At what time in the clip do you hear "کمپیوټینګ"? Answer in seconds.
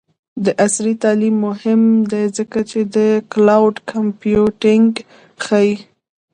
3.91-4.91